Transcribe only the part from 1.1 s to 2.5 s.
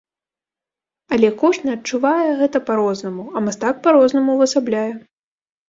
Але кожны адчувае